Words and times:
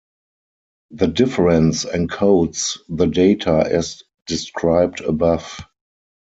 The 0.89 1.05
difference 1.05 1.85
encodes 1.85 2.79
the 2.89 3.05
data 3.05 3.63
as 3.71 4.01
described 4.25 5.01
above. 5.01 5.59